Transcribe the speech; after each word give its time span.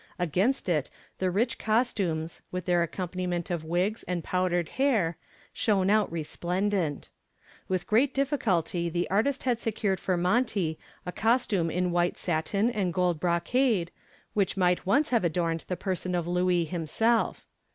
Against 0.17 0.67
it 0.67 0.89
the 1.19 1.29
rich 1.29 1.59
costumes, 1.59 2.41
with 2.51 2.65
their 2.65 2.81
accompaniment 2.81 3.51
of 3.51 3.63
wigs 3.63 4.01
and 4.07 4.23
powdered 4.23 4.69
hair, 4.69 5.15
shone 5.53 5.91
out 5.91 6.11
resplendent. 6.11 7.11
With 7.67 7.85
great 7.85 8.11
difficulty 8.11 8.89
the 8.89 9.07
artist 9.11 9.43
had 9.43 9.59
secured 9.59 9.99
for 9.99 10.17
Monty 10.17 10.79
a 11.05 11.11
costume 11.11 11.69
in 11.69 11.91
white 11.91 12.17
satin 12.17 12.71
and 12.71 12.91
gold 12.91 13.19
brocade, 13.19 13.91
which 14.33 14.57
might 14.57 14.87
once 14.87 15.09
have 15.09 15.23
adorned 15.23 15.65
the 15.67 15.77
person 15.77 16.15
of 16.15 16.25
Louis 16.25 16.65
himself. 16.65 17.45